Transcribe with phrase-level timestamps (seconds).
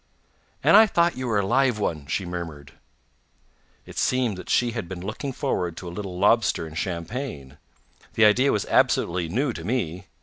[0.63, 2.71] "And I thought you were a live one!" she murmured.
[3.85, 7.59] It seemed that she had been looking forward to a little lobster and champagne.
[8.15, 10.07] The idea was absolutely new to me.